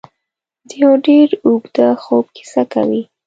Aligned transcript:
د 0.67 0.69
یو 0.83 0.93
ډېر 1.07 1.27
اوږده 1.45 1.87
خوب 2.03 2.25
کیسه 2.35 2.63
کوي. 2.73 3.01